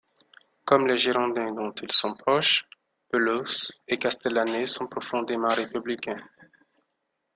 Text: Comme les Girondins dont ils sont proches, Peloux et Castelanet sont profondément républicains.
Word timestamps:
Comme 0.65 0.87
les 0.87 0.97
Girondins 0.97 1.51
dont 1.53 1.75
ils 1.79 1.91
sont 1.91 2.15
proches, 2.15 2.67
Peloux 3.11 3.45
et 3.87 3.99
Castelanet 3.99 4.65
sont 4.65 4.87
profondément 4.87 5.49
républicains. 5.53 6.27